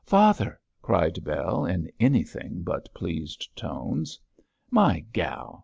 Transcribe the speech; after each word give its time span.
'Father!' 0.03 0.59
cried 0.81 1.23
Bell, 1.23 1.63
in 1.63 1.87
anything 1.99 2.63
but 2.63 2.91
pleased 2.95 3.55
tones. 3.55 4.19
'My 4.71 5.01
gal!' 5.13 5.59